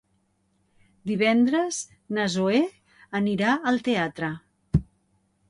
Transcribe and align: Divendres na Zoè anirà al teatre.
Divendres 1.11 1.81
na 2.19 2.25
Zoè 2.37 2.63
anirà 3.21 3.53
al 3.75 3.79
teatre. 3.91 4.33